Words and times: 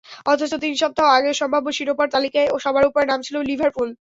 অথচ 0.25 0.51
তিন 0.63 0.73
সপ্তাহ 0.81 1.07
আগেও 1.17 1.39
সম্ভাব্য 1.41 1.67
শিরোপার 1.77 2.07
তালিকায় 2.15 2.49
সবার 2.63 2.83
ওপরে 2.89 3.05
নাম 3.07 3.19
ছিল 3.27 3.35
লিভারপুল। 3.49 3.87